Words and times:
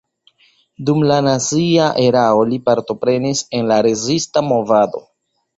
Dum 0.87 1.03
la 1.11 1.17
nazia 1.27 1.91
erao 2.05 2.43
li 2.53 2.59
partoprenis 2.71 3.45
en 3.59 3.73
la 3.73 3.81
rezista 3.89 4.47
movado. 4.53 5.05